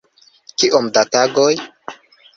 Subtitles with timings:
[0.61, 1.53] Kiom da tagoj?